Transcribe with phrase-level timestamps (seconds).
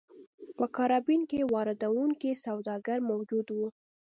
[0.57, 3.67] په کارابین کې واردوونکي سوداګر موجود وو.